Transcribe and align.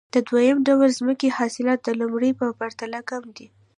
د 0.13 0.15
دویم 0.27 0.57
ډول 0.67 0.89
ځمکې 0.99 1.35
حاصلات 1.37 1.79
د 1.83 1.89
لومړۍ 1.99 2.31
په 2.39 2.45
پرتله 2.59 2.99
کم 3.09 3.23
دي 3.35 3.47